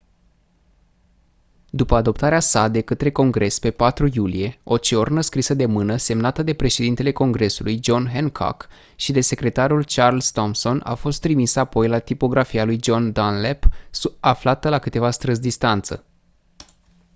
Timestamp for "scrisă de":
5.21-5.65